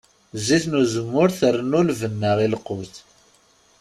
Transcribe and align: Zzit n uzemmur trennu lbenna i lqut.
Zzit 0.39 0.65
n 0.71 0.77
uzemmur 0.81 1.29
trennu 1.39 1.81
lbenna 1.87 2.31
i 2.45 2.47
lqut. 2.53 2.93